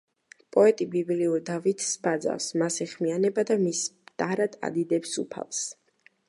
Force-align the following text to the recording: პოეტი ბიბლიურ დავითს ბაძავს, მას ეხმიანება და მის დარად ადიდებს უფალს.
პოეტი 0.55 0.85
ბიბლიურ 0.93 1.43
დავითს 1.49 1.89
ბაძავს, 2.07 2.47
მას 2.63 2.79
ეხმიანება 2.87 3.45
და 3.51 3.59
მის 3.67 3.83
დარად 4.23 4.57
ადიდებს 4.71 5.15
უფალს. 5.27 5.63